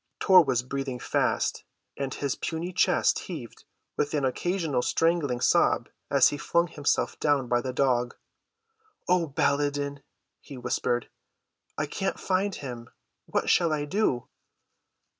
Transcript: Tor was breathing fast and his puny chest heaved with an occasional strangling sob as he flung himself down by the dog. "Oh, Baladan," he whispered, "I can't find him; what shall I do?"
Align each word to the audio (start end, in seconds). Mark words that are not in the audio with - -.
Tor 0.19 0.43
was 0.43 0.63
breathing 0.63 0.97
fast 0.97 1.63
and 1.95 2.11
his 2.11 2.33
puny 2.33 2.73
chest 2.73 3.19
heaved 3.19 3.65
with 3.97 4.15
an 4.15 4.25
occasional 4.25 4.81
strangling 4.81 5.39
sob 5.41 5.89
as 6.09 6.29
he 6.29 6.37
flung 6.39 6.65
himself 6.65 7.19
down 7.19 7.47
by 7.47 7.61
the 7.61 7.71
dog. 7.71 8.15
"Oh, 9.07 9.27
Baladan," 9.27 10.01
he 10.39 10.57
whispered, 10.57 11.07
"I 11.77 11.85
can't 11.85 12.19
find 12.19 12.55
him; 12.55 12.89
what 13.27 13.47
shall 13.47 13.71
I 13.71 13.85
do?" 13.85 14.27